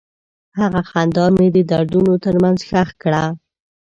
هغه 0.59 0.81
خندا 0.89 1.25
مې 1.35 1.47
د 1.55 1.57
دردونو 1.71 2.13
تر 2.25 2.35
منځ 2.43 2.59
ښخ 2.69 2.89
کړه. 3.01 3.23